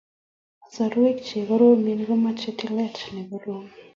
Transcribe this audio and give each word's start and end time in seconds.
Kasarwek 0.61 1.17
che 1.27 1.39
koromen 1.47 1.99
komoche 2.07 2.51
tilet 2.59 2.97
ne 3.13 3.23
korom 3.29 3.65